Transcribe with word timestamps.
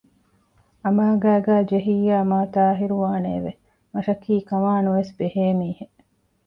އަމާ 0.83 1.05
ގައިގައި 1.23 1.65
ޖެހިއްޔާ 1.69 2.17
މާތާހިރުވާނެއެވެ! 2.31 3.51
މަށަކީ 3.93 4.33
ކަމާ 4.49 4.71
ނުވެސް 4.85 5.13
ބެހޭ 5.17 5.45
މީހެއް 5.59 5.97